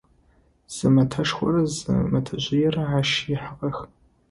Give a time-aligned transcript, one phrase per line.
[0.73, 3.77] Зы мэтэшхорэ зы мэтэжъыерэ ащ ыхьыгъэх.